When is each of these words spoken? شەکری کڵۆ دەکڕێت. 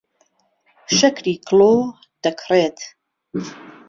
شەکری 0.97 1.33
کڵۆ 1.47 1.73
دەکڕێت. 2.23 2.77